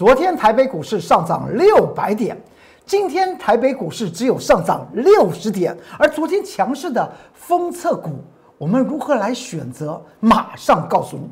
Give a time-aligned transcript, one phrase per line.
[0.00, 2.34] 昨天台北股市上涨六百点，
[2.86, 8.12] 今天台北股市只有上涨六十点，而昨天强势的封测股，
[8.56, 10.02] 我们如何来选择？
[10.18, 11.30] 马上告诉你。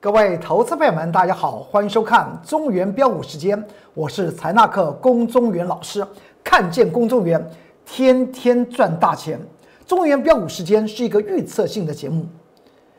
[0.00, 3.60] 各位投资朋友们，大家好，欢迎收看中原标股时间，
[3.94, 6.06] 我是财纳克龚中原老师。
[6.48, 7.46] 看见公众员，
[7.84, 9.38] 天天赚大钱。
[9.86, 12.24] 中原标股时间是一个预测性的节目，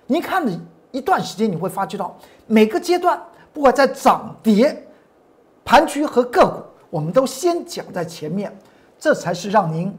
[0.05, 0.51] 您看了
[0.91, 3.19] 一段时间，你会发觉到每个阶段，
[3.51, 4.85] 不管在涨跌、
[5.65, 8.55] 盘区和个股，我们都先讲在前面，
[8.99, 9.91] 这才是让您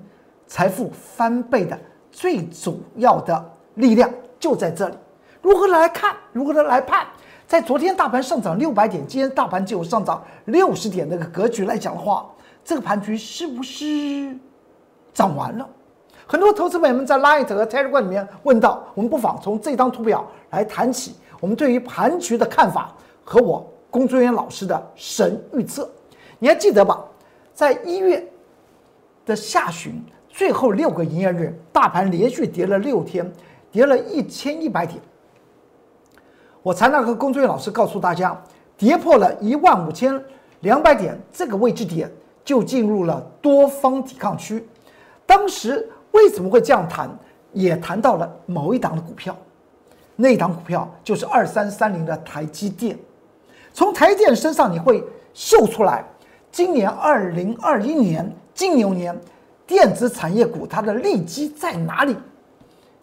[0.47, 1.77] 财富翻倍的
[2.13, 4.95] 最主要的力量，就在这里。
[5.43, 6.15] 如何来看？
[6.33, 7.05] 如何的来判？
[7.49, 12.31] 在昨天大盘上涨六百点，今天大盘只有上涨六十点那个格局来讲的话，
[12.65, 14.37] 这个盘局是不是
[15.13, 15.69] 涨完了？
[16.27, 25.91] 很多投资朋友们在 Light 和 Telegram 里面问到，我们不妨从这张图表来谈起我们对于盘局的看法和我龚作元老师的神预测。
[26.39, 27.05] 你还记得吧？
[27.53, 28.25] 在一月
[29.27, 33.29] 的下旬最后六个营业日，大盘连续跌了六天，
[33.73, 35.01] 跌了一千一百点。
[36.63, 38.41] 我才那和工作人员老师告诉大家，
[38.77, 40.23] 跌破了一万五千
[40.61, 42.11] 两百点这个位置点，
[42.51, 44.67] 就进入了多方抵抗区。
[45.25, 47.09] 当时为什么会这样谈？
[47.53, 49.37] 也谈到了某一档的股票，
[50.17, 52.99] 那一档股票就是二三三零的台积电。
[53.73, 56.05] 从台积电身上你会嗅出来，
[56.51, 59.17] 今年二零二一年金牛年，
[59.65, 62.17] 电子产业股它的利基在哪里？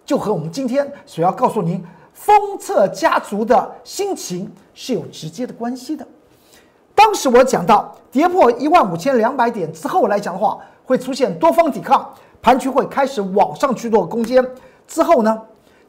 [0.05, 1.81] 就和我们今天所要告诉您。
[2.11, 6.05] 封测家族的心情是有直接的关系的。
[6.97, 14.43] 当时我讲到跌破一万五千两百点之后来讲的话，会出现多方抵抗，盘区会开始往上去做攻坚。
[14.87, 15.39] 之后呢，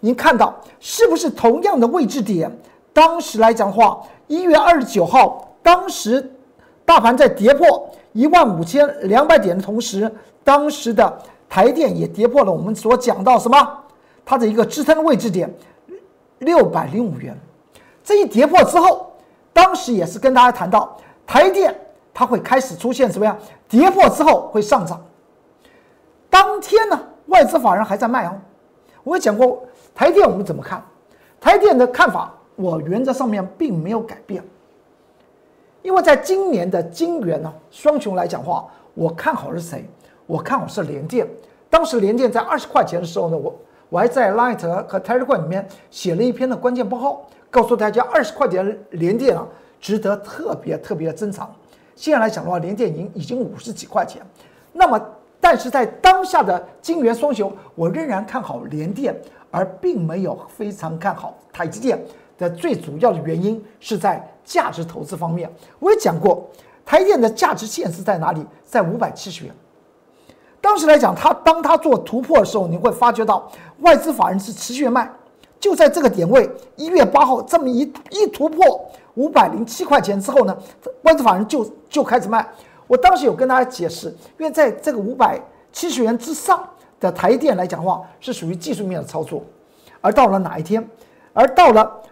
[0.01, 2.55] 您看到是不是同样的位置点？
[2.92, 6.30] 当时来讲的话，一月二十九号，当时
[6.85, 10.14] 大盘在跌破一万五千两百点的同时，
[10.45, 13.57] 当时的台电也跌破了我们所讲到什么？
[14.27, 15.51] 它的一个支撑位置点。
[16.40, 17.35] 六百零五元，
[18.05, 19.08] 这一跌破之后，
[19.58, 20.96] 当时也是跟大家谈到
[21.27, 21.77] 台电
[22.14, 23.36] 它会开始出现什么样？
[23.69, 25.05] 跌破之后会上涨。
[26.30, 26.96] 当天呢，
[27.27, 28.39] 外资法人还在卖哦。
[29.02, 29.64] 我也讲过
[29.96, 30.80] 台电我们怎么看，
[31.41, 34.45] 台电的看法，我原则上面并没有改变。
[35.83, 38.64] 因为在今年的金元呢双雄来讲话，
[38.95, 39.85] 我看好是谁？
[40.25, 41.27] 我看好是联电。
[41.69, 43.52] 当时联电在二十块钱的时候呢，我。
[43.90, 49.47] 我还在 Light 和 Telegram 里面写了一篇的关键报告，告诉大家二十块钱连电啊，
[49.81, 51.55] 值得特别特别的珍藏。
[51.97, 54.23] 现在来讲的话，连电已经已经五十几块钱。
[54.73, 55.01] 那么，
[55.41, 59.19] 但是在当下的金元双雄，我仍然看好联电，
[59.51, 62.01] 而并没有非常看好台积电
[62.37, 65.51] 的最主要的原因是在价值投资方面。
[65.79, 66.48] 我也讲过，
[66.85, 68.47] 台电的价值线是在哪里？
[68.64, 69.55] 在五百七十元。
[70.61, 73.51] 当时来讲，它当它做突破的时候，你会发觉到
[73.81, 75.11] 外资法人是持续卖，
[75.61, 77.80] 就在这个点位，一月八号这么一
[78.11, 80.57] 一突破五百零七块钱之后呢，
[81.02, 82.46] 外资法人就就开始卖。
[82.86, 84.08] 我当时有跟大家解释，
[84.39, 85.41] 因为在这个五百
[85.73, 86.67] 七十元之上
[87.01, 89.42] 的台电来讲的话，是属于技术面的操作，
[90.01, 90.89] 而到了哪一天？
[91.35, 92.02] 而到了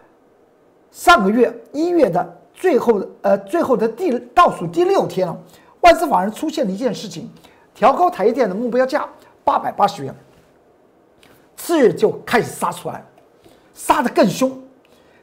[0.90, 5.36] 上个月一月的最后呃最后的第倒数第六天了，
[5.80, 7.30] 外资法人出现了一件事情。
[7.74, 9.06] 调高台电的目标价
[9.44, 10.14] 八百八十元，
[11.56, 13.04] 次日就开始杀出来，
[13.76, 14.50] 杀得更凶，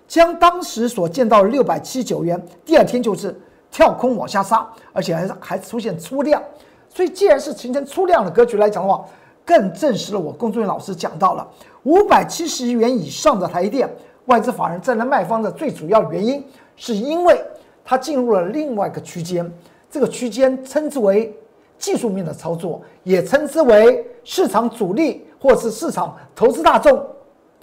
[0.07, 3.35] 将当时所见到的六百七十九元，第二天就是
[3.71, 6.39] 跳空往下杀，而且还还出现出量，
[6.87, 9.03] 所以既然是形成出量的格局来讲的话，
[9.43, 11.45] 更证实了我工作人员老师讲到了
[11.81, 13.89] 五百七十元以上的台电，
[14.25, 17.43] 外资法人站在卖方的最主要原因，是因为
[17.83, 19.51] 它进入了另外一个区间，
[19.89, 21.35] 这个区间称之为。
[21.75, 27.05] 技术面的操作也称之为市场主力或是市场投资大众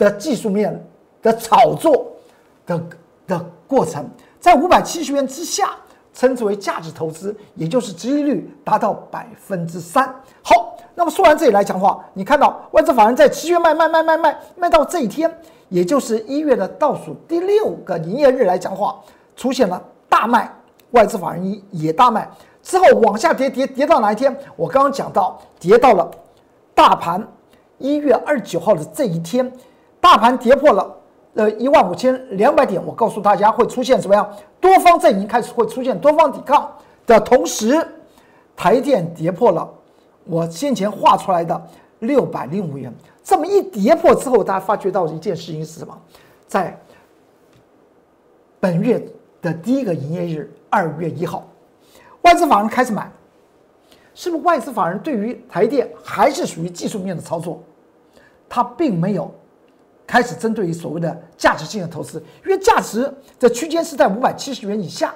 [0.01, 0.83] 的技术面
[1.21, 2.11] 的炒作
[2.67, 2.83] 的
[3.27, 4.09] 的过程，
[4.41, 5.73] 在五百七十元之下，
[6.15, 10.07] 称之为价值投资，也就是收益率达到百分之三。
[10.43, 15.31] 好，那么说完这里来讲话，你看到外资法人在七月卖卖卖卖卖卖到这一天，
[15.69, 18.99] 也就是一月的倒数第六个营业日来讲话，
[19.37, 20.51] 出现了大卖，
[20.93, 22.27] 外资法人也大卖。
[22.63, 24.35] 之后往下跌，跌跌到哪一天？
[24.57, 26.11] 我刚刚讲到，跌到了
[26.75, 27.23] 大盘
[27.77, 29.51] 一月二十九号的这一天，
[30.01, 30.97] 大盘跌破了
[31.35, 32.85] 呃一万五千两百点。
[32.85, 34.29] 我告诉大家会出现什么样？
[34.61, 36.71] 多方阵营开始会出现多方抵抗
[37.07, 37.87] 的同时，
[38.57, 39.69] 台电跌破了
[40.25, 41.61] 我先前画出来的
[42.01, 42.93] 六百零五元，
[43.23, 45.97] 这么一跌破之后，大家发觉到一件事情是什么？
[46.47, 46.79] 在
[48.59, 49.03] 本月
[49.41, 51.47] 的第一个营业日，二月一号，
[52.23, 53.11] 外资法人开始买，
[54.15, 57.63] 是不是外资法人对于台电还是属于技术面的操作？
[58.49, 59.33] 它并没有
[60.11, 63.09] 开始针对于所谓的价值性的投资，因为价值
[63.39, 65.15] 的区间是在五百七十元以下，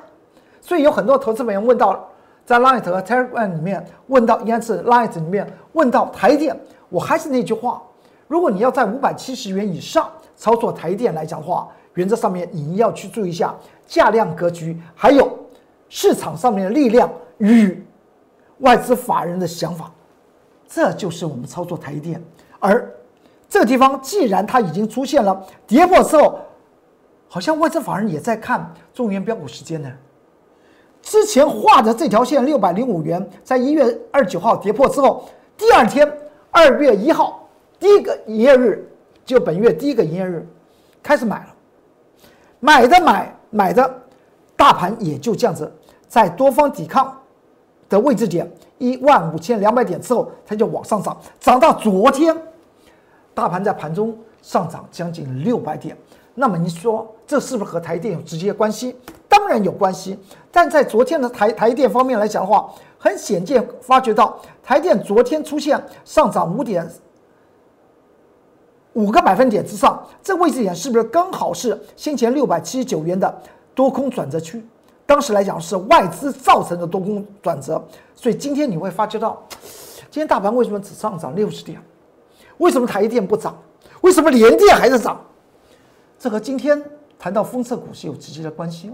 [0.61, 2.09] 所以有很多投资人员问到，
[2.47, 6.57] 在 Light 和 Telegram 里面问到，应该是 Light 里面问到台电，
[6.91, 7.83] 我还是那句话，
[8.29, 13.53] 如果你要在五百七十元以上操作台电来讲的话，原则上面你要去注意一下
[13.89, 15.37] 价量格局，还有
[15.89, 17.85] 市场上面的力量与
[18.59, 19.91] 外资法人的想法，
[20.69, 22.23] 这就是我们操作台电，
[22.61, 22.89] 而。
[23.55, 26.41] 这个地方既然它已经出现了跌破之后，
[27.29, 29.89] 好像外资法人也在看中原标股时间呢。
[31.01, 36.13] 之前画的这条线六百零五元，在一月二十九号跌破之后，第二天
[36.51, 37.49] 二月一号
[37.79, 38.91] 第一个营业日，
[39.25, 40.45] 就本月第一个营业日，
[41.01, 41.55] 开始买了，
[42.59, 43.89] 买的买买的，
[44.57, 45.73] 大盘也就这样子，
[46.09, 47.17] 在多方抵抗
[47.89, 52.37] 的位置点一万五千两百点之后，它就往上涨，涨到昨天。
[53.35, 55.97] 大盘在盘中上涨将近六百点，
[56.35, 58.97] 那么你说这是不是和台电有直接关系？
[59.29, 60.19] 当然有关系。
[60.53, 66.89] 但在昨天的台台电方面来讲的话，很显见发觉到台电昨天出现上涨五点
[68.93, 73.43] 五个百分点之上，这位置点是不是刚好是先前六百七十九元的
[73.75, 74.65] 多空转折区？
[75.05, 77.83] 当时来讲是外资造成的多空转折，
[78.15, 79.43] 所以今天你会发觉到，
[80.11, 81.83] 今天大盘为什么只上涨六十点？
[82.59, 83.57] 为什么台电不涨？
[84.01, 85.21] 为什么联电还在涨？
[86.19, 86.83] 这和今天
[87.19, 88.93] 谈到封测股是有直接的关系哦。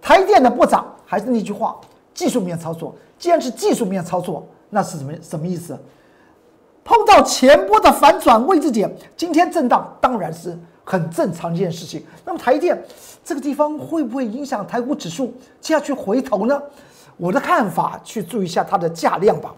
[0.00, 1.80] 台电的不涨，还是那句话，
[2.12, 2.94] 技术面操作。
[3.18, 5.78] 既然是技术面操作，那是什么什么意思？
[6.84, 12.04] 碰到前波的反转位置点，今天震荡当然是很正常一件事情。
[12.24, 12.82] 那么台电
[13.24, 16.62] 这个地方会不会影响台股指数接下去回头呢？
[17.16, 19.54] 我的看法，去注意一下它的价量吧。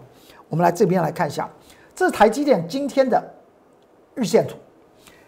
[0.47, 1.49] 我们来这边来看一下。
[1.97, 3.19] 这是台积电今天的
[4.13, 4.55] 日线图，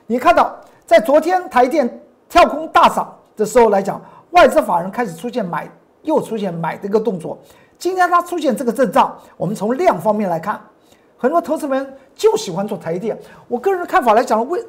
[0.06, 0.56] 你看到
[0.86, 2.00] 在昨天台电
[2.30, 4.00] 跳空大涨的时候来讲，
[4.30, 5.68] 外资法人开始出现买，
[6.04, 7.39] 又出现买的一个动作。
[7.80, 10.62] 今天它出现这个阵仗，我们从量方面来看，
[11.18, 13.18] 很多投资人就喜欢做台电。
[13.48, 14.63] 我个人的看法来讲，问，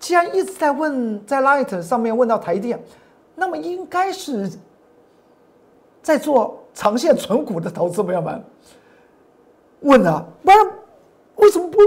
[0.00, 2.82] 既然一直在问，在 Light 上面问到台电，
[3.34, 4.50] 那么应该是
[6.02, 8.42] 在做长线存股的投资朋友们
[9.80, 10.58] 问了，不然。
[11.38, 11.78] 为什么不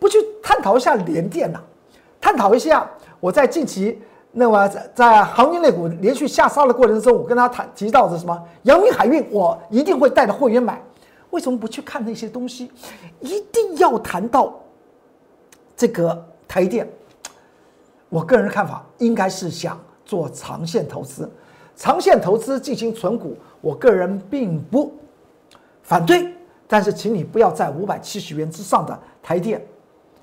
[0.00, 1.60] 不去探讨一下联电呢？
[2.20, 2.88] 探讨一下
[3.20, 4.00] 我在近期
[4.32, 10.82] 那么在在航运类股连续下杀的过程中，我跟他谈提到的什么阳明海运，我一定会带着会员买。
[11.30, 12.70] 为什么不去看那些东西？
[13.20, 14.58] 一定要谈到
[15.76, 16.88] 这个台电。
[18.08, 21.30] 我个人看法应该是想做长线投资，
[21.76, 24.92] 长线投资进行存股，我个人并不
[25.82, 26.32] 反对。
[26.70, 29.64] 但是，请你不要在五百七十元之上的台电，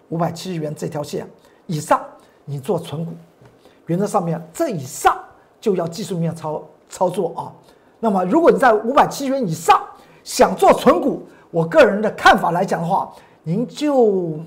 [0.09, 1.27] 五百七十元这条线
[1.65, 2.00] 以上，
[2.45, 3.13] 你做存股，
[3.88, 5.18] 原则上面这以上
[5.59, 7.51] 就要技术面操操作啊。
[8.00, 9.83] 那么，如果你在五百七十元以上
[10.24, 13.12] 想做存股，我个人的看法来讲的话，
[13.42, 14.40] 您就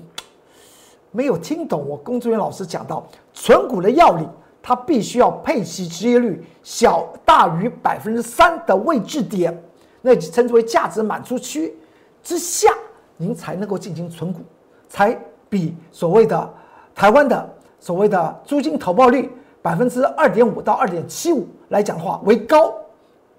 [1.11, 4.25] 没有听懂我工作人员老师讲到存股的要领，
[4.61, 9.61] 它必须要配息直业率小大于百分之三的位置点，
[10.01, 11.75] 那称之为价值满足区。
[12.23, 12.69] 之下，
[13.17, 14.41] 您才能够进行存股，
[14.87, 15.17] 才
[15.49, 16.53] 比所谓的
[16.93, 17.49] 台湾的
[17.79, 22.73] 所谓的租金投报率百分之二点五到二点七五来讲的话为高，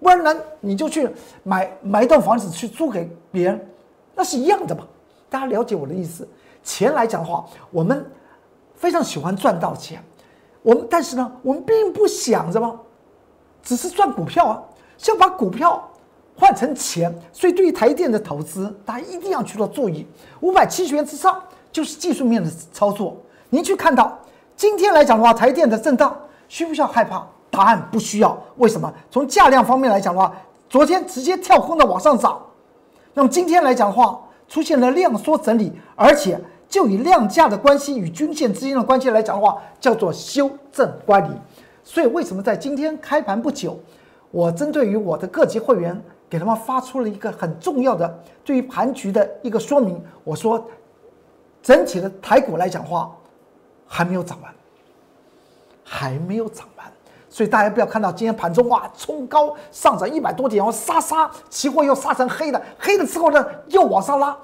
[0.00, 1.08] 不然呢你就去
[1.42, 3.68] 买买一栋房子去租给别人，
[4.14, 4.86] 那是一样的嘛。
[5.28, 6.26] 大家了解我的意思？
[6.62, 8.04] 钱来讲的话，我们
[8.74, 10.02] 非常喜欢赚到钱，
[10.62, 12.78] 我们但是呢，我们并不想着吗？
[13.62, 14.62] 只是赚股票啊，
[14.98, 15.86] 像把股票。
[16.40, 20.06] 换成钱，所以对于台电的投资，大家一定要去做注意。
[20.40, 21.38] 五百七十元之上
[21.70, 23.14] 就是技术面的操作。
[23.50, 24.18] 您去看到
[24.56, 26.18] 今天来讲的话，台电的震荡
[26.48, 27.26] 需不需要害怕？
[27.50, 28.42] 答案不需要。
[28.56, 28.90] 为什么？
[29.10, 30.34] 从价量方面来讲的话，
[30.70, 32.40] 昨天直接跳空的往上涨，
[33.12, 34.18] 那么今天来讲的话，
[34.48, 41.28] 出现了量缩整理，而且就以量价的关系与均线之间的关系来讲的话，叫做修正乖离。
[41.84, 43.78] 所以为什么在今天开盘不久，
[44.30, 46.02] 我针对于我的各级会员。
[46.30, 50.00] 给他们发出了一个很重要的对于盘局的一个说明。
[50.24, 50.64] 我说，
[51.60, 53.10] 整体的台股来讲话，
[53.86, 54.54] 还没有涨完，
[55.84, 56.86] 还没有涨完。
[57.28, 64.36] 所以大家不要看到今天盘中哇冲高上涨一百多点，然后杀杀，期货又杀成黑的，黑了之后呢又往上拉，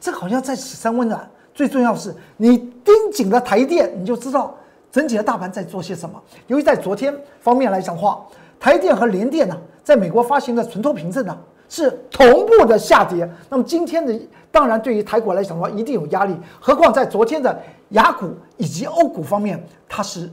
[0.00, 1.28] 这好像在洗三温暖。
[1.54, 4.54] 最重要是你盯紧了台电，你就知道
[4.90, 6.22] 整体的大盘在做些什么。
[6.46, 8.26] 由于在昨天方面来讲话，
[8.58, 11.36] 台电和联电呢，在美国发行的存托凭证呢
[11.68, 13.28] 是同步的下跌。
[13.48, 14.18] 那么今天的
[14.50, 16.36] 当然对于台股来讲的话，一定有压力。
[16.60, 17.58] 何况在昨天的
[17.90, 20.30] 雅股以及欧股方面，它是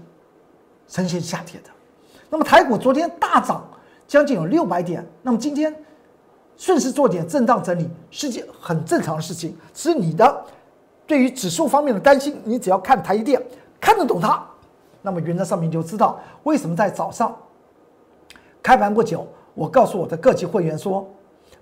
[0.88, 1.70] 呈现下跌的。
[2.29, 3.65] 那么台股昨天大涨
[4.08, 5.74] 将近有六百点，那么今天
[6.58, 9.58] 顺势做点震荡整理，是件很正常的事情。
[9.74, 10.46] 是你的
[11.08, 13.41] 对于指数方面的担心，你只要看台积电
[13.79, 14.46] 看得懂它，
[15.01, 17.36] 那么原则上面就知道为什么在早上
[18.62, 21.08] 开盘不久，我告诉我的各级会员说，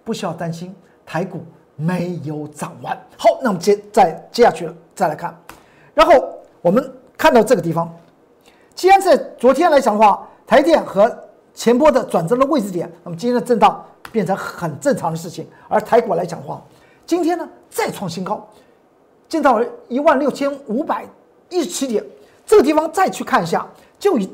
[0.03, 0.75] 不需要担心
[1.05, 1.41] 台股
[1.75, 2.97] 没有涨完。
[3.17, 5.35] 好，那么接再接下去了，再来看，
[5.93, 6.13] 然后
[6.61, 7.93] 我们看到这个地方，
[8.75, 10.27] 既然在昨天来讲的话。
[10.47, 11.13] 台电和
[11.53, 15.45] 前波的转折的位置点，那么今天的震荡变成很正常的事情。
[15.67, 16.63] 而台股来讲的话，
[17.05, 18.47] 今天呢再创新高，
[19.27, 21.05] 见到了一万六千五百
[21.49, 22.01] 一十七点，
[22.45, 23.67] 这个地方再去看一下，
[23.99, 24.33] 就以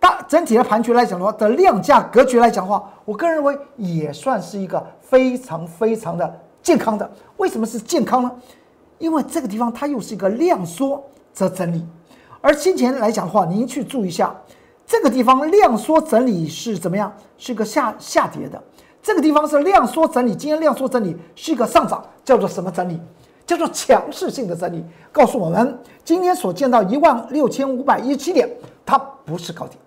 [0.00, 7.10] 大整体的盘局来讲的话，的量价格局来讲的话，我个人认为也算是一个非常非常的健康的。
[7.38, 8.30] 为什么是健康呢？
[8.98, 11.02] 因为这个地方它又是一个量缩
[11.32, 11.84] 则整理，
[12.40, 14.34] 而先前来讲的话，您去注意一下。
[14.86, 17.12] 这个地方量缩整理是怎么样？
[17.36, 18.62] 是个下下跌的。
[19.02, 23.00] 这个地方是量缩整理，今天量缩整理是一个上涨，叫做什么整理？
[23.46, 24.84] 叫做强势性的整理。
[25.10, 28.48] 告诉我们，今天所见到一万六千五百一十七点，
[28.84, 29.78] 它不是高点。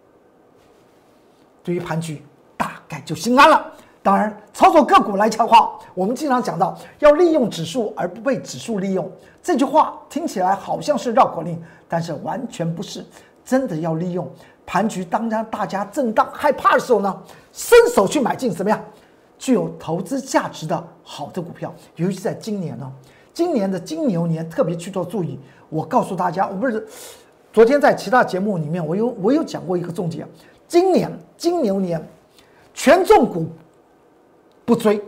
[1.63, 2.22] 对于盘局，
[2.58, 3.72] 大概就心安了。
[4.03, 9.10] 当然，操作个股来讲话，我们经常讲到要利用指数而不被指数利用。
[9.44, 13.06] 这句话听起来好像是绕口令，但是完全不是，
[13.46, 14.27] 真的要利用。
[14.65, 18.84] 盘局当然大家震荡害怕的时候呢，伸手去买进怎么样？
[19.38, 22.91] 具有投资价值的好的股票，尤其在今年呢，
[23.34, 25.39] 今年的金牛年特别去做注意。
[25.70, 26.88] 我告诉大家，我不是
[27.51, 30.27] 昨天在其他节目里面，我有我有讲过一个重点：
[30.68, 32.00] 今年金牛年，
[32.71, 33.48] 权重股
[34.63, 35.03] 不追，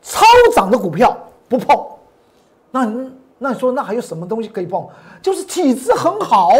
[0.00, 1.18] 超涨的股票
[1.48, 1.84] 不碰。
[2.70, 4.88] 那那你说那还有什么东西可以碰？
[5.20, 6.50] 就是体质很好，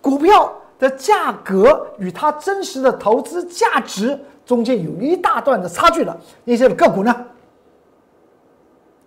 [0.00, 0.50] 股票。
[0.78, 7.26] 的价格与它真实的投资价值中间有一大段的差距了，那些个股呢，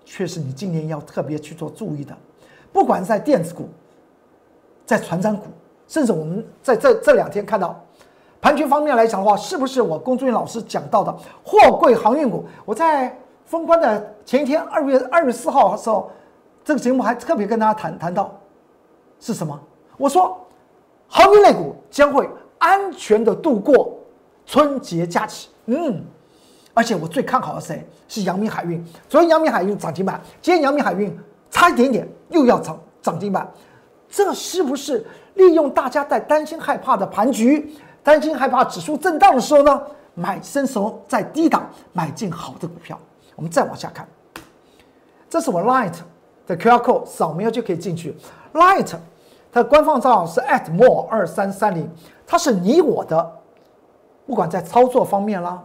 [0.04, 2.14] 却是你今年要特别去做注意的。
[2.74, 3.70] 不管在电子股，
[4.86, 5.46] 在船长股，
[5.88, 7.82] 甚至我们在这这两天看到
[8.42, 12.46] 盘局方面来讲的话，是不是我龚俊老师讲到的货柜航运股？
[12.66, 16.12] 我在封关的前一天，二月二月四号的时候，
[16.66, 18.38] 这个节目还特别跟大家谈谈到
[19.20, 19.58] 是什么？
[19.98, 20.38] 我说。
[21.14, 22.26] 航运类股将会
[22.58, 24.00] 安全的度过
[24.46, 25.50] 春节假期。
[25.66, 26.02] 嗯，
[26.74, 27.86] 而且我最看好的谁？
[28.08, 28.82] 是阳明海运。
[29.10, 31.14] 昨天阳明海运涨停板，今天阳明海运
[31.50, 33.46] 差一点点又要涨涨停板。
[34.10, 39.82] 这是不是利用大家在担心害怕的盘局，担心害怕指数震荡的时候呢？
[40.14, 43.00] 买伸手在低档买进好的股票。
[43.36, 44.08] 我们再往下看，
[45.30, 45.94] 这是我 Light
[46.46, 48.16] 的 QR code，扫描就可以进去。
[48.54, 48.94] Light。
[49.54, 51.90] 它的官方账号是 at more 二三三零，
[52.26, 53.32] 它是你我的，
[54.26, 55.62] 不管在操作方面啦，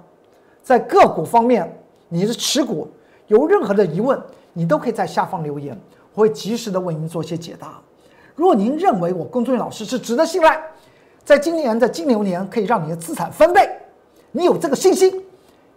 [0.61, 1.73] 在个股方面，
[2.09, 2.91] 你的持股
[3.29, 4.21] 有任何的疑问，
[4.53, 5.79] 你都可以在下方留言，
[6.15, 7.81] 我会及时的为您做一些解答。
[8.35, 10.61] 如果您认为我龚忠元老师是值得信赖，
[11.27, 13.69] 在今年的金牛年可以让你的资产翻倍，
[14.31, 15.21] 你有这个信心，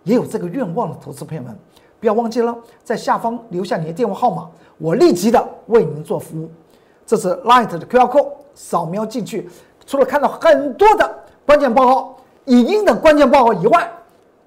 [0.03, 1.57] 也有这个愿望的投资朋友们，
[1.99, 6.47] 不要忘记了在下方留下你的电话号码，我立即的为您做服务。
[7.03, 9.49] 这是 Light 的 QR code，扫描进去，
[9.87, 12.15] 除了看到很多的关键报告、
[12.45, 13.91] 影音的关键报告以外，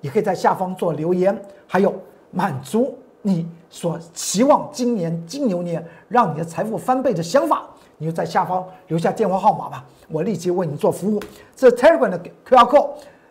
[0.02, 1.92] 也可以在下方做留言，还有
[2.30, 7.68] 满足你所期望今年金牛年让你的财富翻倍的想法，
[8.02, 11.22] 你就在下方留下电话号码吧，我立即为你做服务。
[11.54, 12.88] 这 Telegram 的 QR code，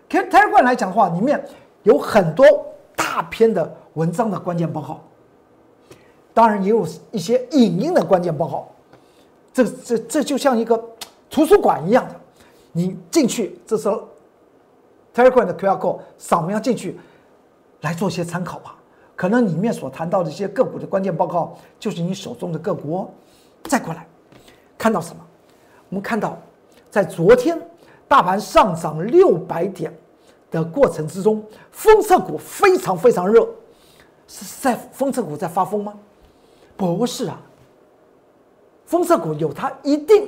[0.09, 1.43] 其实 Telegram 来讲的话，里面
[1.83, 2.45] 有很多
[2.95, 5.01] 大篇的文章的关键报告，
[6.33, 8.65] 当然也有一些影音的关键报告。
[9.51, 10.81] 这这这就像一个
[11.29, 12.15] 图书馆一样的，
[12.71, 14.07] 你进去，这时候
[15.13, 16.97] Telegram 的 QR code 扫描进去，
[17.81, 18.77] 来做一些参考吧。
[19.17, 23.13] 可能里面所谈到的一些个股的关键报告，就是你手中的个股。
[23.65, 24.07] 再过来，
[24.81, 25.21] 看到什么？
[25.89, 26.35] 我们看到，
[26.89, 27.55] 在昨天
[28.07, 29.95] 大盘上涨六百点
[30.50, 33.47] 的过程之中，封测股非常非常热，
[34.27, 35.93] 是在封测股在发疯吗？
[36.75, 37.39] 不是啊。
[38.88, 40.27] 封测股有它一定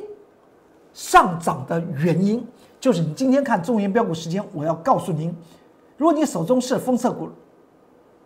[0.93, 2.45] 上涨的原因，
[2.79, 5.36] 就是你今天看中原标股时间，我要告诉您，
[5.98, 7.27] 如果你手中是封测股，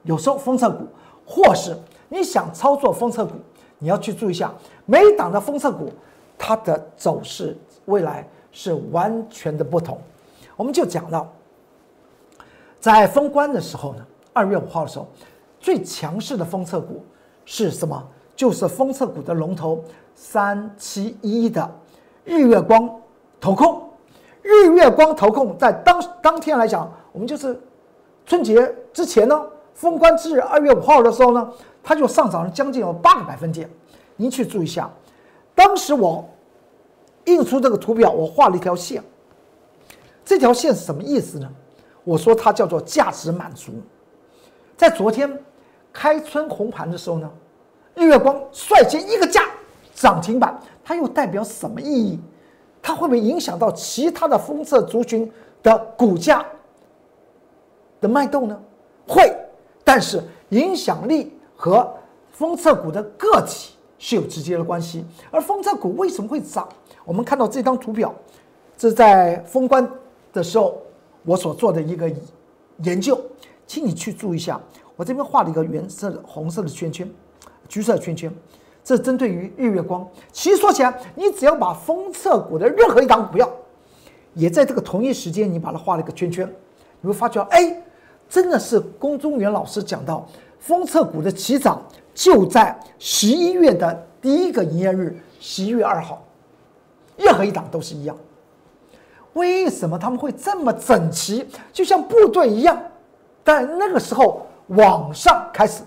[0.03, 0.85] 有时候封测股，
[1.25, 1.73] 或是
[2.09, 3.35] 你想操作封测股，
[3.79, 4.53] 你要去注意一下
[4.85, 5.89] 每档的封测股，
[6.37, 9.99] 它的走势未来是完全的不同。
[10.55, 11.31] 我们就讲到，
[12.79, 15.07] 在封关的时候呢，二月五号的时候，
[15.59, 17.03] 最强势的封测股
[17.45, 18.01] 是什么？
[18.35, 21.69] 就是封测股的龙头三七一的
[22.23, 22.89] 日月光
[23.39, 23.83] 投控。
[24.43, 27.59] 日月光投控在当当天来讲，我们就是
[28.25, 31.51] 春节之前呢，封关之日二月五号的时候呢，
[31.83, 33.69] 它就上涨了将近有八个百分点。
[34.15, 34.89] 您去注意一下，
[35.57, 36.23] 当时我
[37.25, 39.03] 印出这个图表，我画了一条线。
[40.23, 41.51] 这条线是什么意思呢？
[42.03, 43.71] 我说它叫做价值满足。
[44.77, 45.27] 在昨天
[45.91, 47.27] 开春红盘的时候呢，
[47.95, 49.45] 日月光率先一个价
[49.95, 52.19] 涨停板，它又代表什么意义？
[52.79, 55.29] 它会不会影响到其他的封测族群
[55.63, 56.45] 的股价
[57.99, 58.61] 的脉动呢？
[59.07, 59.35] 会，
[59.83, 61.91] 但是影响力和
[62.31, 65.05] 封测股的个体是有直接的关系。
[65.31, 66.67] 而封测股为什么会涨？
[67.05, 68.13] 我们看到这张图表，
[68.77, 69.89] 这在封关
[70.33, 70.77] 的时候
[71.23, 72.11] 我所做的一个
[72.83, 73.19] 研究，
[73.65, 74.59] 请你去注意一下，
[74.95, 77.09] 我这边画了一个原色的红色的圈圈，
[77.67, 78.33] 橘色圈圈。
[78.83, 83.51] 这针对于日月光，其实说起来，你只要把封测股的任何一档股票，
[84.33, 86.49] 也在这个同一时间，你把它画了一个圈圈，
[87.01, 87.83] 你会发觉，哎，
[88.29, 90.25] 真的是龚中原老师讲到，
[90.57, 91.81] 封测股的起涨
[92.17, 96.23] 就在十一月的第一个营业日，十一月二号，
[97.15, 98.17] 任何一档都是一样。
[99.33, 102.75] 为什么他们会这么整齐，就像部队一样？
[103.43, 105.83] 但那个时候往上开始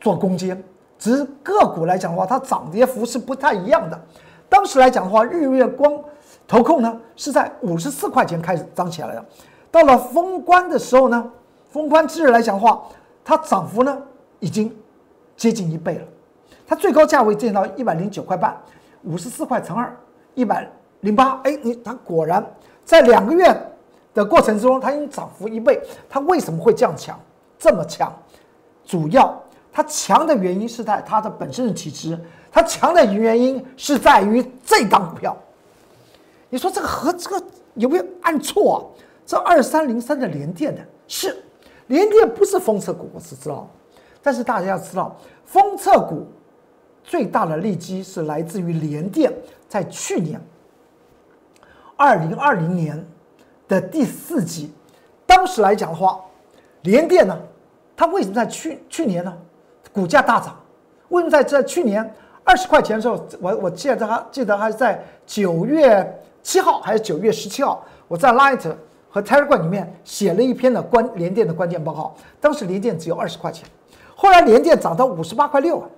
[0.00, 0.60] 做攻坚。
[0.98, 4.00] 只是个股来讲的话，它涨跌幅是不太一样的。
[4.48, 6.02] 当时来讲的话，日月光
[6.48, 9.24] 投控呢是在五十四块钱开始涨起来的，
[9.70, 11.30] 到了封关的时候呢，
[11.70, 12.82] 封关之日来讲的话，
[13.24, 13.96] 它涨幅呢
[14.42, 14.76] 已经
[15.36, 16.04] 接近一倍了。
[16.66, 18.60] 它最高价位见到一百零九块半，
[19.04, 19.96] 五十四块乘二，
[20.34, 20.68] 一百
[21.00, 21.40] 零八。
[21.44, 22.44] 哎，你它果然
[22.84, 23.56] 在两个月
[24.12, 25.80] 的过程之中，它已经涨幅一倍。
[26.10, 27.18] 它为什么会这样强，
[27.56, 28.12] 这么强？
[28.84, 29.40] 主要。
[29.74, 32.18] 它强的原因是在它的本身的体质，
[32.50, 35.34] 它强的原因是在于这档股票。
[36.50, 37.42] 你说这个和这个
[37.76, 38.78] 有没有按错啊？
[39.24, 41.42] 这二三零三的联电的是
[41.86, 43.66] 联电，不是风车股，我是知道。
[44.22, 46.26] 但是大家要知道，封测股
[47.02, 49.32] 最大的利基是来自于联电
[49.68, 50.40] 在去年
[51.96, 53.04] 二零二零年
[53.66, 54.72] 的第四季，
[55.26, 56.20] 当时来讲的话，
[56.82, 57.38] 联电呢，
[57.96, 59.36] 它为什么在去去年呢？
[59.92, 60.56] 股价大涨，
[61.08, 62.08] 为什么在这去年
[62.44, 68.74] 二十块钱的时候，我我记得还记得还是在九月七号还是九月十七号，我在 Light
[69.10, 72.14] 和 Telegram 里面写了一篇的关联电的关键报告。
[72.40, 73.68] 当时联电只有二十块钱，
[74.14, 75.88] 后来联电涨到五十八块六啊。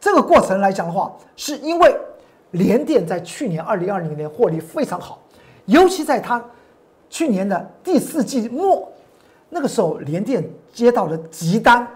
[0.00, 1.96] 这个过程来讲的话，是因为
[2.50, 5.20] 联电在去年二零二零年获利非常好，
[5.66, 6.44] 尤其在它
[7.08, 8.90] 去年的第四季末。
[9.48, 11.86] 那个时候，联电接到了急单，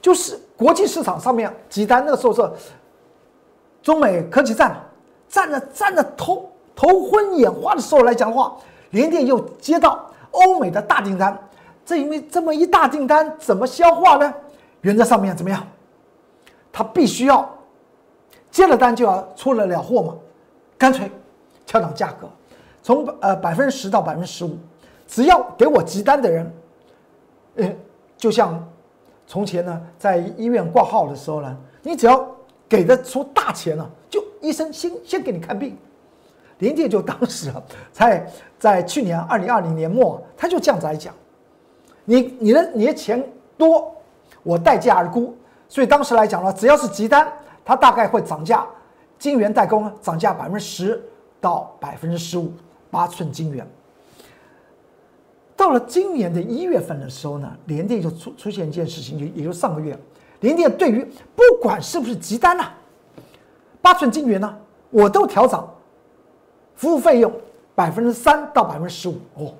[0.00, 2.04] 就是国际市场上面急单。
[2.04, 2.50] 那个时候是
[3.82, 4.74] 中美科技战，
[5.28, 8.56] 战的战的头头昏眼花的时候来讲的话，
[8.90, 11.38] 联电又接到欧美的大订单。
[11.90, 14.32] 这因为这么一大订单，怎么消化呢？
[14.82, 15.66] 原则上面怎么样？
[16.70, 17.52] 他必须要
[18.48, 20.14] 接了单就要出了了货嘛，
[20.78, 21.10] 干脆
[21.66, 22.28] 调整价格，
[22.80, 24.56] 从呃百分之十到百分之十五，
[25.08, 26.52] 只要给我急单的人。
[27.56, 27.68] 呃，
[28.16, 28.64] 就像
[29.26, 32.24] 从前呢，在医院挂号的时候呢，你只要
[32.68, 35.76] 给的出大钱了，就医生先先给你看病。
[36.58, 41.12] 联电就当时啊，在在去年二零二零年末，他就这样子来讲，
[42.04, 43.24] 你你的你的钱
[43.56, 43.94] 多，
[44.42, 45.36] 我待价而沽。
[45.68, 47.32] 所以当时来讲呢，只要是急单，
[47.64, 48.66] 它大概会涨价，
[49.18, 51.02] 金圆代工涨价百分之十
[51.40, 52.52] 到百分之十五，
[52.90, 53.66] 八寸金圆。
[55.56, 59.96] 到了今年的一月份的时候呢，联电就出出现一件事情，就也就上个月，
[60.40, 62.72] 联电对于不管是不是急单呐，
[63.80, 64.58] 八寸金圆呢，
[64.88, 65.68] 我都调涨
[66.74, 67.30] 服务费用
[67.74, 69.54] 百分之三到百分之十五哦，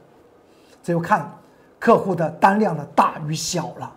[0.83, 1.31] 这就看
[1.81, 3.93] 客户的单量的大与小了。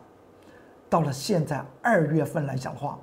[0.89, 2.97] 到了现在二月份来讲的话，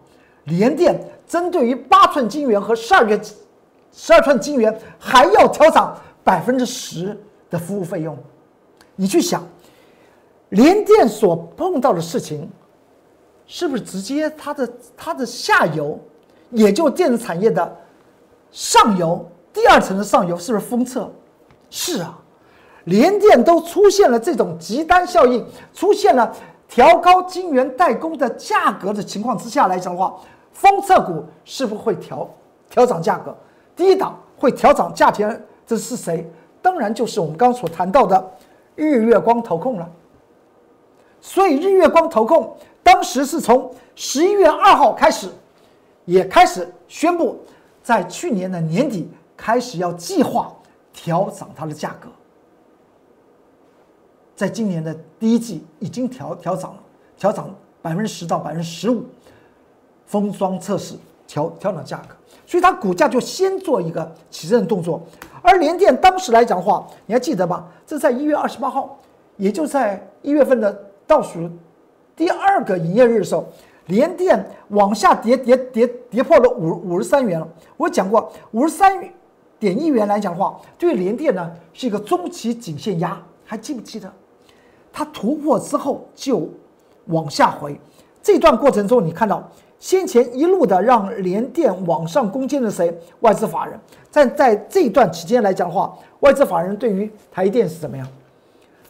[0.45, 3.21] 联电针对于八寸晶圆和十二月
[3.93, 7.19] 十二寸晶圆还要调涨百分之十
[7.51, 8.17] 的服务费用。
[8.95, 9.47] 你去想，
[10.51, 12.49] 联电所碰到的事情，
[13.47, 15.99] 是不是直接它的它的下游，
[16.51, 17.77] 也就电子产业的
[18.53, 21.11] 上游第二层的上游是不是封测？
[21.71, 22.20] 是啊，
[22.91, 26.31] 联电都出现了这种急单效应，出现了
[26.69, 30.17] 调高晶圆代工的价格的情况之下来讲的话，
[30.53, 32.29] 封测股是不会调
[32.69, 33.35] 调涨价格？
[33.77, 36.29] 第一档会调涨价钱，这是谁？
[36.61, 38.31] 当然就是我们刚刚所谈到的
[38.75, 39.89] 日月光投控了。
[41.21, 45.29] 所以日月光投控当时是从十一月二号开始，
[46.07, 47.39] 也开始宣布，
[47.85, 50.53] 在去年的年底开始要计划
[50.93, 52.09] 调涨它的价格，
[54.41, 56.81] 在今年的第一季已经调调涨了，
[57.19, 59.05] 调涨百分之十到百分之十五，
[60.07, 60.95] 封装测试
[61.27, 62.15] 调调整价格，
[62.47, 65.03] 所以它股价就先做一个起震动作。
[65.43, 67.69] 而联电当时来讲的话，你还记得吧？
[67.87, 68.99] 这在一月二十八号，
[69.37, 70.87] 也就在一月份的。
[71.07, 71.51] 倒数
[72.17, 73.45] 第二个营业日的时候，
[73.89, 77.47] 联电往下跌跌跌跌破了五五十三元了。
[77.77, 79.07] 我讲过，五十三
[79.59, 84.11] 点一元来讲的话，对联电呢是一个中期颈线压，还记不记得？
[84.93, 86.49] 它突破之后就
[87.07, 87.79] 往下回。
[88.23, 89.43] 这段过程中，你看到
[89.79, 92.95] 先前一路的让联电往上攻坚的谁？
[93.21, 93.79] 外资法人。
[94.13, 98.07] 但在这段期间来讲的话，外资法人对于台电是怎么样？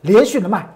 [0.02, 0.66] 连续的卖，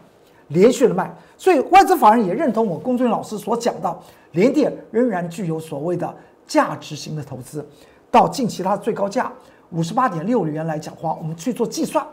[0.48, 1.12] 连续的卖。
[1.36, 4.00] 所以外资法人也认同我龚俊老师所讲到，
[4.32, 6.14] 联电仍然具有所谓的
[6.46, 7.66] 价值型的投资。
[8.10, 9.32] 到近期它最高价
[9.70, 12.06] 五十八点六元来讲话，我们去做计算，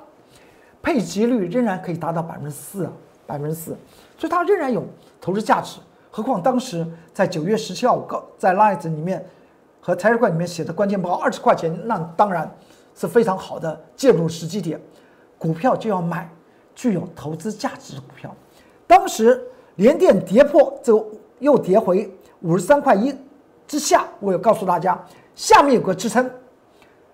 [0.82, 2.90] 配息率仍然可以达到百分之四，
[3.28, 3.78] 百分之四，
[4.18, 4.84] 所以它仍然有
[5.20, 5.80] 投资价值。
[6.10, 9.26] 何况当时在九月十七号告在 Light 里面
[9.80, 12.50] 和财税里面写的关键报二十块钱，那当然
[12.96, 14.80] 是非常好的介入时机点，
[15.38, 16.30] 股票就要买
[16.76, 18.36] 具有投资价值的股票。
[18.86, 19.42] 当时
[19.76, 23.16] 连电跌破，就又跌回五十三块一
[23.66, 24.06] 之下。
[24.20, 25.02] 我有告诉大家，
[25.34, 26.30] 下面有个支撑，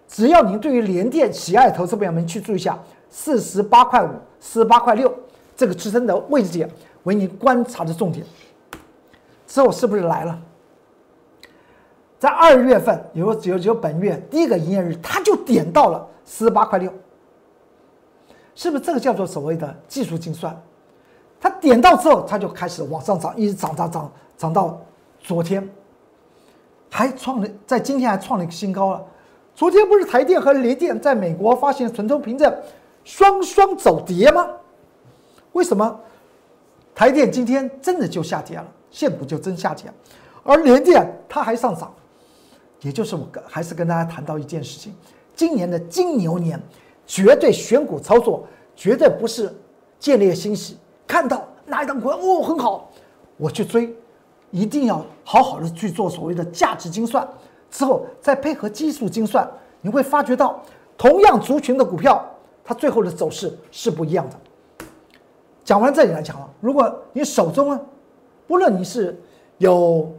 [0.08, 2.80] 只要您对于连电喜爱投资朋友们去注意一下，
[3.20, 5.12] 四十八块五、四十八块六
[5.56, 6.70] 这个支撑的位置点
[7.02, 8.24] 为你观察的重点。
[9.48, 10.40] 之后是不是来了？
[12.20, 16.94] 在二月份有有有本月第一个营业日，它就点到了四十八块六，
[18.54, 20.56] 是不是这个叫做所谓的技术精算？
[21.42, 24.80] 它点到之后，它就开始往上涨，一直涨涨涨涨到
[25.20, 25.68] 昨天，
[26.92, 29.04] 还创了，在今天还创了一个新高了。
[29.56, 32.56] 昨天不是台电和联电在美国发现存托凭证
[33.08, 34.46] 双双走跌吗？
[35.54, 35.98] 为什么
[36.94, 39.90] 台电今天真的就下跌了，现股就真下跌，
[40.44, 41.94] 而联电它还上涨？
[42.82, 44.94] 也就是我跟还是跟大家谈到一件事情：
[45.34, 46.62] 今年的金牛年，
[47.06, 49.56] 绝对选股操作绝对不是
[49.98, 50.78] 建立欣喜。
[51.08, 52.92] 看到哪一档股哦很好，
[53.38, 53.96] 我去追，
[54.52, 57.26] 一定要好好的去做所谓的价值精算，
[57.72, 60.62] 之后再配合技术精算，你会发觉到
[60.98, 62.27] 同样族群的股票，
[62.68, 64.36] 它最后的走势是不一样的。
[65.64, 67.80] 讲完这里来讲了，如果你手中啊，
[68.46, 69.18] 不论你是
[69.58, 70.14] 有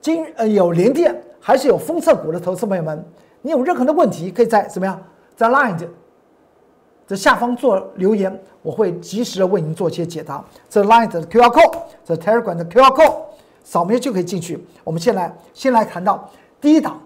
[0.00, 3.04] 金呃有联电还是有封测股的投资朋友们，
[3.42, 5.00] 你有任何的问题，可以在怎么样
[5.36, 5.78] 在 Line
[7.06, 8.36] 在下方做留言。
[8.62, 10.44] 我会及时的为您做一些解答。
[10.68, 13.14] 这 Line 的 QR code，这 Telegram 的 QR code，
[13.64, 14.66] 扫描就可以进去。
[14.84, 16.28] 我们先来先来谈到
[16.60, 17.00] 第一档，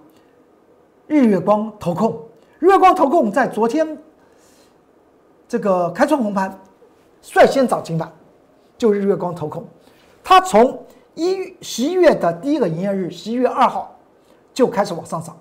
[1.07, 2.21] 日月光投控。
[2.59, 3.87] 日月光投控在昨天
[5.55, 6.53] 这个开窗红盘，
[7.23, 8.11] 率先涨停板，
[8.77, 9.65] 就日月光投控。
[10.25, 13.97] 它从一十一月的第一个营业日，十一月二号
[14.53, 15.37] 就开始往上涨，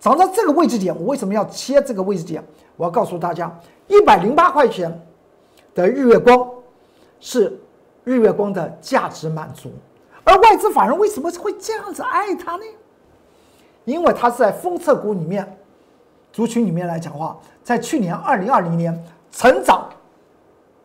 [0.00, 0.92] 涨到这个位置点。
[0.92, 2.42] 我为什么要切这个位置点？
[2.76, 5.00] 我要告诉大家，一百零八块钱。
[5.76, 6.50] 的日月光
[7.20, 7.56] 是
[8.02, 9.70] 日月光的价值满足，
[10.24, 12.64] 而外资法人为什么会这样子爱它呢？
[13.84, 15.56] 因为它是在封测股里面
[16.32, 18.92] 族群里面来讲话，在去年二零二零年
[19.32, 19.88] 成长，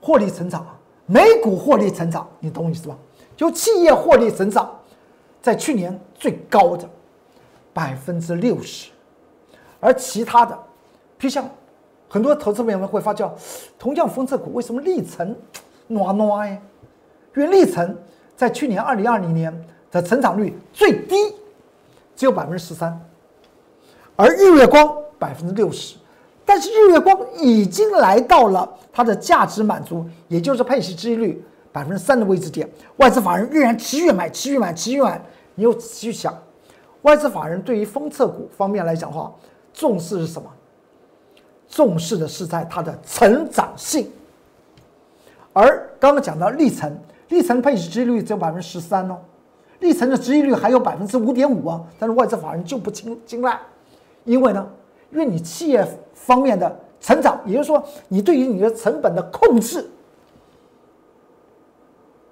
[0.01, 2.97] 获利成长啊，每股获利成长，你懂我意思吧？
[3.35, 4.73] 就企业获利成长，
[5.41, 6.89] 在去年最高的
[7.73, 8.89] 百分之六十，
[9.79, 10.57] 而其他的，
[11.19, 11.47] 如像。
[12.09, 13.29] 很多投资朋友们会发觉，
[13.77, 15.35] 同样封测股为什么历程
[15.87, 16.61] 暖暖哎？
[17.35, 17.97] 因为历程
[18.33, 19.53] 在去年二零二零年
[19.91, 21.15] 的成长率最低，
[22.15, 22.97] 只有百分之十三，
[24.15, 25.97] 而日月光百分之六十，
[26.47, 35.21] 但是日月光已经来到了它的价值满足，也就是配息收益率百分之三的位置点，外资法人仍然持续买，持续买，持续买。
[35.55, 36.33] 你又仔细想，
[37.01, 39.35] 外资法人对于封测股方面来讲的话，
[39.73, 40.49] 重视是什么？
[41.67, 44.09] 重视的是在它的成长性，
[45.51, 49.17] 而刚刚讲到历程，历程配置值率只有百分之十三哦，
[49.81, 53.59] 历程的值利率还有百分之五点五啊，但是外资法人就不青青睐，
[54.23, 54.65] 因为呢，
[55.11, 59.89] 因为你企业方面的成长，也就是说，你对于你的成本的控制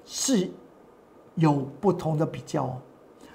[0.06, 0.50] 是
[1.36, 2.78] 有不同的比较哦。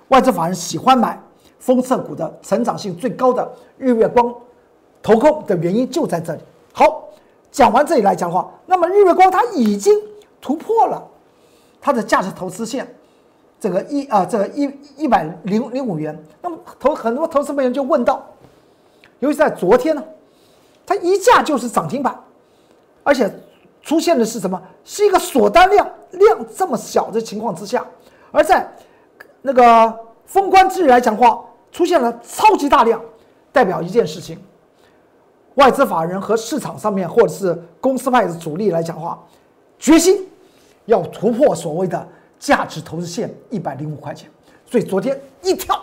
[0.09, 1.21] 外资法人喜欢买
[1.59, 4.35] 封测股的成长性最高的日月光
[5.03, 6.41] 投控的原因就在这里。
[6.73, 7.09] 好，
[7.51, 9.95] 讲完这里来讲的话，那么日月光它已经
[10.41, 11.07] 突破了
[11.81, 12.87] 它的价值投资线。
[13.59, 18.27] 这个一啊，这个一一百零零五元，那么投很多投资朋友就问到，
[19.21, 20.03] 尤其在昨天呢，
[20.85, 22.19] 它一价就是涨停板，
[23.05, 23.33] 而且
[23.81, 24.61] 出现的是什么？
[24.85, 27.87] 是一个锁单量量这么小的情况之下，
[28.33, 28.69] 而在
[29.43, 33.01] 那个封关之日来讲话，出现了超级大量，
[33.53, 34.39] 代表一件事情，
[35.55, 39.19] 外资法人和市场上面或者是公司派的主力来讲话，
[39.79, 40.29] 决心
[40.87, 42.09] 要突破所谓的。
[42.41, 44.31] 价值投资线一百零五块钱，
[44.65, 45.79] 所以昨天一跳，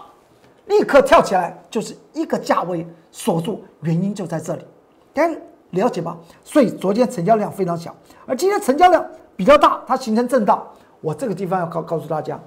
[0.67, 4.65] 立刻跳起来，就是一个价位锁住，原因就在这里，
[5.13, 5.35] 大家
[5.71, 6.17] 了解吧？
[6.43, 10.65] 所以昨天成交量非常小，而今天成交量比较大，它形成震荡。
[11.01, 12.39] 我这个地方要告告诉大家，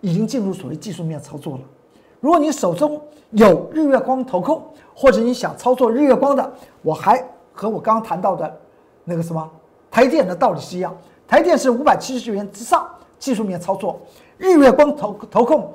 [0.00, 1.60] 已经进入所谓技术面操作了。
[2.20, 4.62] 如果你手中有日月光投控，
[4.94, 8.60] 或者你想操作日月光的，我还和我刚刚谈到的
[9.04, 9.50] 那个什么
[9.90, 10.96] 台电的道理是一样，
[11.26, 12.86] 台电是五百七十元之上。
[13.18, 14.00] 技术面操作，
[14.38, 15.70] 日月光投投控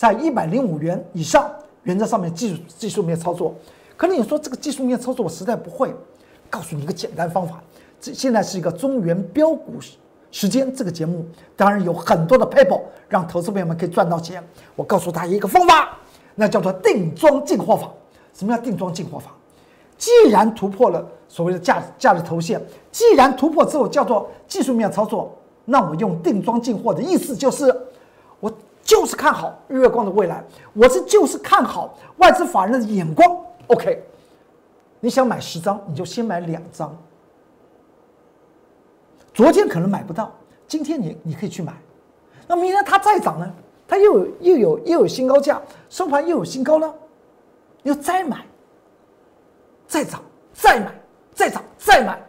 [0.00, 3.54] 在一百零五元以上，原则上面技术技术面操作。
[3.98, 5.94] 可能你说这个技术面操作我实在不会，
[6.48, 7.62] 告诉你一个简单方法。
[8.00, 9.74] 这现在是一个中原标股
[10.30, 14.42] 时间这个节目，当然有很多的 paper 让投资朋友们可以赚到钱。
[14.74, 15.98] 我告诉大家一个方法，
[16.34, 17.90] 那叫做定庄进货法。
[18.32, 19.30] 什么叫定庄进货法？
[19.98, 22.58] 既然突破了所谓的价价值头线，
[22.90, 25.36] 既然突破之后叫做技术面操作。
[25.66, 27.66] 那我用定装进货的意思就是，
[28.40, 28.50] 我
[28.90, 33.40] 就是看好日月光的未来，我这就是看好外资法人的眼光。
[33.68, 34.02] OK，
[34.98, 36.92] 你想买十张，你就先买两张。
[39.32, 40.32] 昨天可能买不到，
[40.66, 41.72] 今天你你可以去买。
[42.48, 43.48] 那明天它再涨呢？
[43.86, 46.92] 它又有又有又有新高价，收盘又有新高了，
[47.84, 48.44] 要再买，
[49.86, 50.20] 再涨，
[50.52, 50.92] 再买，
[51.32, 52.20] 再涨，再买。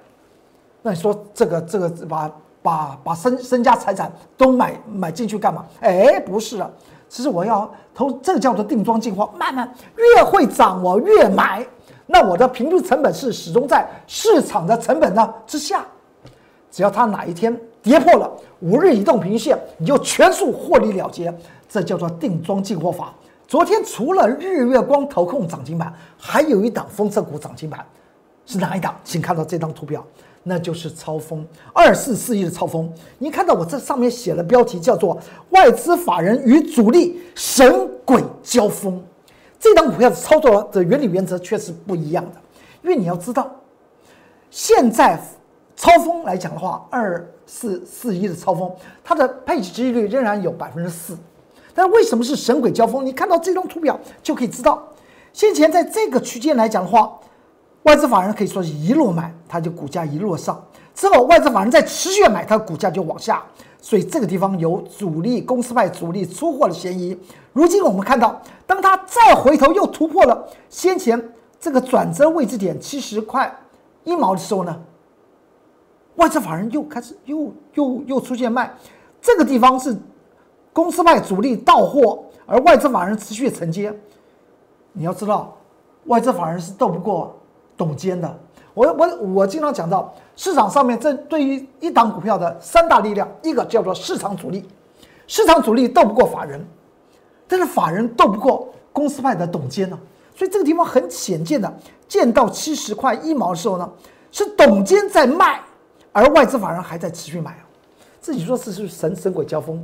[0.84, 2.32] 那你说这个这个把？
[2.62, 5.66] 把把身身家财产都买买进去干嘛？
[5.80, 6.70] 哎，不是啊，
[7.10, 11.66] 其实我要投，这叫做定庄进化，慢慢越会涨我越买，
[12.06, 15.86] 那我的平均成本是始终在市场的成本呢之下，
[16.70, 21.34] 只要它哪一天跌破了五日移动平均线，你就全数获利了结，
[21.68, 23.14] 这叫做定庄进货法。
[23.48, 27.86] 昨天除了日月光投控涨停板，还有一档风测股涨停板，
[28.46, 28.96] 是哪一档？
[29.04, 30.06] 请看到这张图表。
[30.44, 35.16] 那就是超风二四四亿的超风，你看到我这上面写的标题叫做
[35.52, 39.00] “外资法人与主力神鬼交锋”，
[39.60, 42.42] 这张股票的操作的原理原则却是不一样的。
[42.82, 43.52] 因为你要知道，
[44.50, 45.20] 现在
[45.76, 48.72] 超风来讲的话，二四四亿的超风，
[49.04, 51.16] 它的配置几率仍然有百分之四。
[51.76, 53.06] 但为什么是神鬼交锋？
[53.06, 54.82] 你看到这张图表就可以知道，
[55.34, 57.16] 先前在这个区间来讲的话。
[57.84, 60.64] 外资法人可以说是一路买，它就股价一路上。
[60.94, 63.44] 之后外资法人在持续买，它股价就往下。
[63.80, 67.18] 所以这个地方有主力公司派主力出货的嫌疑。
[67.52, 73.52] 如今我们看到，当它再回头又突破了先前这个转折位置点七十块
[74.04, 74.80] 一毛的时候呢，
[76.18, 78.72] 外资法人又开始又又又出现卖。
[79.20, 79.98] 这个地方是
[80.72, 83.92] 公司派主力到货，而外资法人持续承接。
[84.94, 85.58] 你要知道，
[86.06, 87.41] 外资法人是斗不过。
[87.82, 88.40] 董监的，
[88.76, 94.64] 我我我经常讲到市场上面，这对于一档股票的三大力量，一个叫做市场主力，
[95.26, 96.64] 市场主力斗不过法人，
[97.48, 99.98] 但是法人斗不过公司派的董监呢，
[100.36, 101.74] 所以这个地方很显见的，
[102.08, 103.90] 见到七十块一毛的时候呢，
[104.32, 105.60] 是董监在卖，
[106.12, 107.58] 而外资法人还在持续买，
[108.20, 109.76] 自己说这是神神鬼交锋，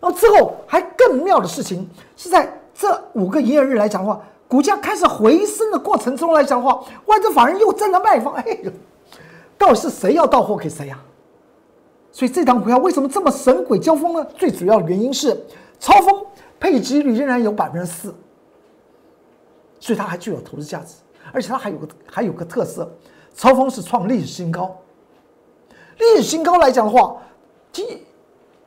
[0.00, 1.86] 然后之后还更妙的事情
[2.16, 4.18] 是在这五个营业日来讲的话。
[4.48, 8.58] 股价开始回升的过程中来讲的话，外资法人又站在卖方，哎，
[9.58, 10.98] 到底是谁要到货给谁呀？
[12.10, 14.24] 所以这档股票为什么这么神鬼交锋呢？
[14.36, 15.38] 最主要的原因是
[15.78, 16.26] 超风
[16.58, 18.14] 配置率仍然有百分之四，
[19.78, 20.94] 所以它还具有投资价值，
[21.30, 22.90] 而且它还有个还有个特色，
[23.34, 24.74] 超风是创历史新高，
[25.98, 27.18] 历史新高来讲的话，
[27.70, 28.02] 既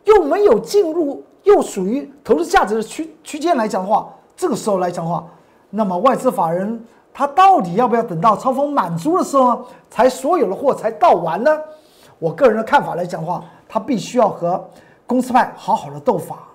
[0.04, 5.28] 又没有进入又属于投资价值的区区间来讲的话，这个时候来讲的话。
[5.72, 11.58] 那么外资法人他到底要不要等到超风满足的时候，才所有的货才到完呢？
[12.20, 14.64] 我个人的看法来讲的话，他必须要和
[15.08, 16.48] 公司派好好的斗法，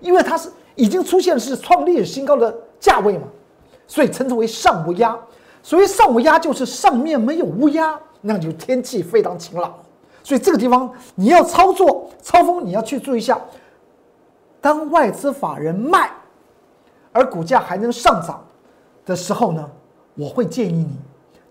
[0.00, 3.28] 因为它是已经出现是创历史新高的价位嘛。
[3.86, 5.16] 所以称之为上无压。
[5.62, 9.72] 所谓上无压，就是上面没有乌鸦，那就天气非常晴朗。
[10.22, 13.38] 所以这个地方你要操作超风，你要去注意一下。
[14.60, 16.10] 当外资法人卖，
[17.14, 18.44] 而股价还能上涨
[19.06, 19.70] 的时候呢，
[20.16, 20.98] 我会建议你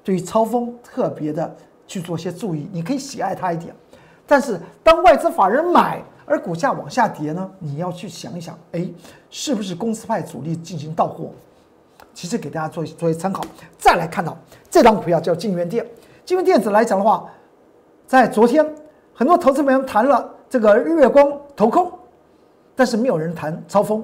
[0.03, 1.55] 对于超风特别的
[1.87, 3.73] 去做些注意，你可以喜爱它一点。
[4.27, 8.85] 但是当外资法人买，而股价往下跌呢，你要去想一想，哎，
[9.29, 11.31] 是不是公司派主力进行到货？
[12.13, 13.41] 其实给大家做做一参考。
[13.77, 14.37] 再来看到
[14.69, 15.85] 这张股票叫金源电，
[16.25, 17.29] 金源电子来讲的话，
[18.05, 18.65] 在昨天
[19.13, 21.89] 很多投资朋友谈了这个日月光投空。
[22.75, 24.03] 但是没有人谈超风，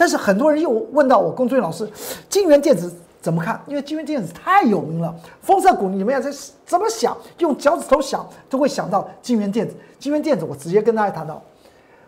[0.00, 1.90] 但是很多人又问到我龚俊老师，
[2.28, 3.60] 金源电子怎么看？
[3.66, 6.30] 因为金源电子太有名了，风色股你们要在
[6.64, 9.74] 怎么想，用脚趾头想都会想到金源电子。
[9.98, 11.42] 金源电子我直接跟大家谈到，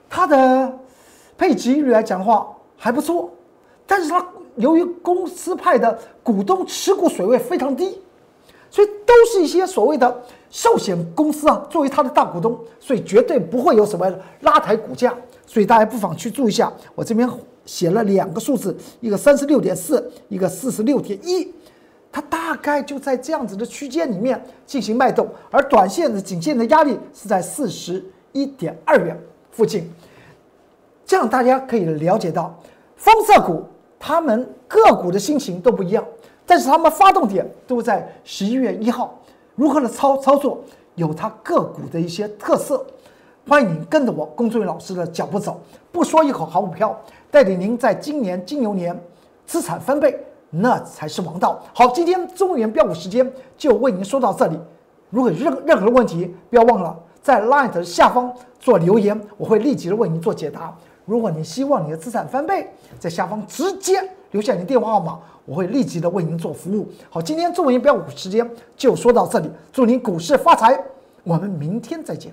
[0.08, 0.72] 它的
[1.36, 3.28] 配息率来讲的话还不错，
[3.88, 4.24] 但是它
[4.54, 8.00] 由于公司派的股东持股水位非常低，
[8.70, 14.08] 所以都是一些所谓的寿险公司啊，作为它的大股东，所以绝对不会有什么
[14.42, 15.12] 拉抬股价。
[15.44, 17.28] 所以大家不妨去注意一下，我这边
[17.70, 21.48] 写了两个数字，一个三十六点四，一个四十六点一，
[22.10, 29.16] 它大概就在这样子的区间里面进行脉动，而短线的颈线的压力是在四十一点二元
[29.52, 29.88] 附近，
[31.06, 32.60] 这样大家可以了解到，
[32.96, 33.62] 风色股
[34.00, 36.04] 他们个股的心情都不一样，
[36.44, 39.16] 但是他们发动点都在十一月一号，
[39.54, 40.64] 如何的操操作
[40.96, 42.84] 有它个股的一些特色。
[43.48, 46.96] 欢迎您跟着我龚作云老师的脚步走，不说一口好股票，
[47.30, 48.98] 带领您在今年金牛年
[49.44, 50.16] 资产翻倍，
[50.50, 51.60] 那才是王道。
[51.74, 54.58] 好，今天中原标股时间就为您说到这里。
[55.08, 60.72] 如果有任任何的问题，不要忘了在 Light 的下方做留言，我会立即的为您做解答。
[61.04, 64.00] 如果你希望你的资产翻倍，在下方直接
[64.30, 66.88] 留下您电话号码，我会立即的为您做服务。
[67.08, 70.80] 好，今天中原标股时间就说到这里，祝您股市发财，
[71.24, 72.32] 我们明天再见。